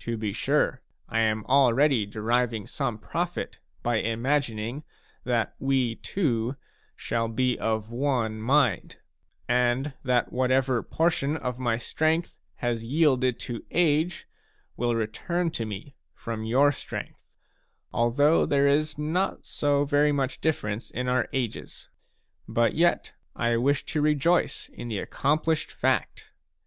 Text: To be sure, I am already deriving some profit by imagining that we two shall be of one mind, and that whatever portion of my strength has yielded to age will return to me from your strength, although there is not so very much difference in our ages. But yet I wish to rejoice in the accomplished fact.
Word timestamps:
To 0.00 0.18
be 0.18 0.34
sure, 0.34 0.82
I 1.08 1.20
am 1.20 1.46
already 1.46 2.04
deriving 2.04 2.66
some 2.66 2.98
profit 2.98 3.58
by 3.82 4.00
imagining 4.00 4.84
that 5.24 5.54
we 5.58 5.94
two 5.96 6.56
shall 6.94 7.26
be 7.26 7.58
of 7.58 7.90
one 7.90 8.38
mind, 8.38 8.98
and 9.48 9.94
that 10.04 10.30
whatever 10.30 10.82
portion 10.82 11.38
of 11.38 11.58
my 11.58 11.78
strength 11.78 12.38
has 12.56 12.84
yielded 12.84 13.38
to 13.48 13.64
age 13.70 14.28
will 14.76 14.94
return 14.94 15.50
to 15.52 15.64
me 15.64 15.96
from 16.12 16.44
your 16.44 16.70
strength, 16.70 17.24
although 17.94 18.44
there 18.44 18.66
is 18.68 18.98
not 18.98 19.46
so 19.46 19.86
very 19.86 20.12
much 20.12 20.42
difference 20.42 20.90
in 20.90 21.08
our 21.08 21.30
ages. 21.32 21.88
But 22.46 22.74
yet 22.74 23.14
I 23.34 23.56
wish 23.56 23.86
to 23.86 24.02
rejoice 24.02 24.68
in 24.68 24.88
the 24.88 24.98
accomplished 24.98 25.70
fact. 25.72 26.30